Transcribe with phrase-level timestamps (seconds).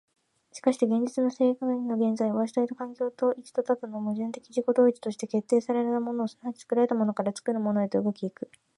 [0.51, 8.49] しかして現実の世界の現在は、主体と環境と、一と多との矛盾的自己同一として、決定せられたもの即ち作られたものから、作るものへと動き行く。